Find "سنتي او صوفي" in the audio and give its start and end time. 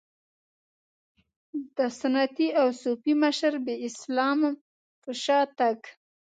1.99-3.13